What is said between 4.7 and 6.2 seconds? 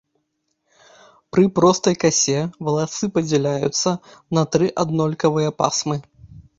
аднолькавыя пасмы.